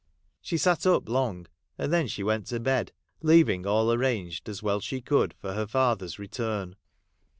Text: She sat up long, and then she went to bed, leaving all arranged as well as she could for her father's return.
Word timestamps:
She 0.41 0.57
sat 0.57 0.87
up 0.87 1.07
long, 1.07 1.45
and 1.77 1.93
then 1.93 2.07
she 2.07 2.23
went 2.23 2.47
to 2.47 2.59
bed, 2.59 2.91
leaving 3.21 3.67
all 3.67 3.93
arranged 3.93 4.49
as 4.49 4.63
well 4.63 4.77
as 4.77 4.83
she 4.83 4.99
could 4.99 5.35
for 5.35 5.53
her 5.53 5.67
father's 5.67 6.17
return. 6.17 6.75